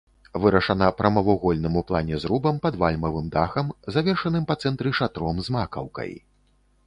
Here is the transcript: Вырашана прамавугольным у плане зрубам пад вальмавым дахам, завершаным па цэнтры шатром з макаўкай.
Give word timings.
Вырашана 0.43 0.85
прамавугольным 0.99 1.73
у 1.81 1.83
плане 1.91 2.21
зрубам 2.23 2.55
пад 2.63 2.73
вальмавым 2.83 3.27
дахам, 3.35 3.67
завершаным 3.97 4.43
па 4.53 4.55
цэнтры 4.65 4.95
шатром 5.01 5.35
з 5.49 5.57
макаўкай. 5.57 6.11